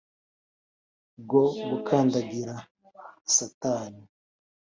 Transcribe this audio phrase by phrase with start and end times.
[1.25, 2.55] bwo gukandagira
[3.35, 4.03] Satani